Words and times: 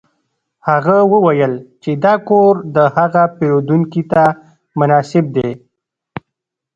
هغه 0.67 0.97
وویل 1.13 1.53
چې 1.81 1.91
دا 2.03 2.13
کور 2.27 2.53
د 2.75 2.77
هغه 2.97 3.23
پیرودونکي 3.37 4.03
ته 4.11 4.23
مناسب 4.79 5.25
دی 5.35 5.49